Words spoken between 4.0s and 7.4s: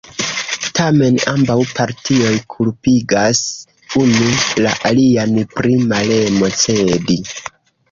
unu la alian pri malemo cedi.